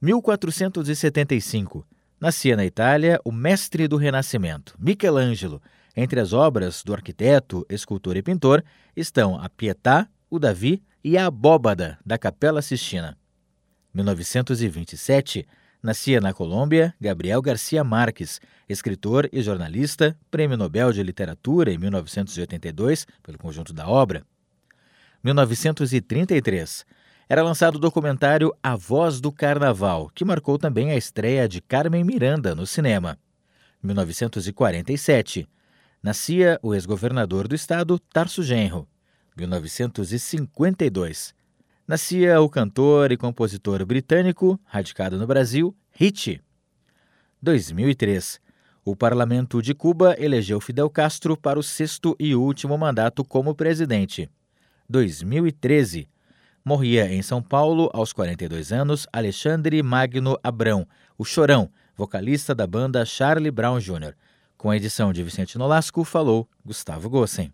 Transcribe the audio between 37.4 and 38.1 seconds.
do estado,